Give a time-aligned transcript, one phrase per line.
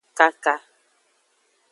[0.17, 0.55] Kaka.